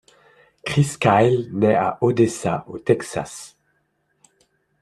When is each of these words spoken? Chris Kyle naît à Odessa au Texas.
Chris 0.65 0.95
Kyle 0.99 1.47
naît 1.53 1.75
à 1.75 1.99
Odessa 2.01 2.65
au 2.67 2.79
Texas. 2.79 3.55